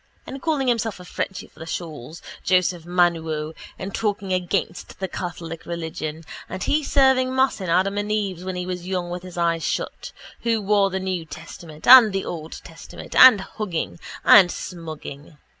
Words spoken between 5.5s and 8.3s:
religion, and he serving mass in Adam and